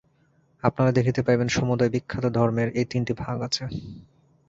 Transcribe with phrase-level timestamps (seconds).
[0.63, 3.63] আপনারা দেখিতে পাইবেন, সমুদয় বিখ্যাত ধর্মের এই তিনটি ভাগ আছে।